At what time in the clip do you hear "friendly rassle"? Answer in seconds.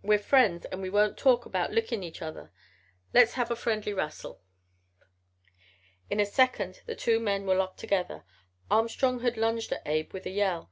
3.54-4.40